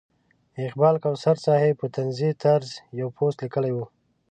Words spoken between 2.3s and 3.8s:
طرز یو پوسټ لیکلی و.